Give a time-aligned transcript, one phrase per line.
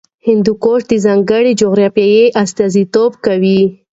[0.27, 3.61] هندوکش د ځانګړې جغرافیې استازیتوب کوي.